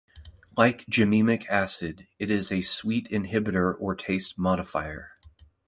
Like 0.57 0.87
gymnemic 0.87 1.45
acid, 1.47 2.07
it 2.17 2.31
is 2.31 2.51
a 2.51 2.61
sweet 2.61 3.07
inhibitor 3.11 3.75
or 3.79 3.93
taste 3.93 4.35
modifier. 4.35 5.11